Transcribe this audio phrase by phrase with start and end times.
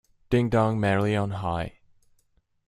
[0.31, 1.75] Ding dong merrily on high.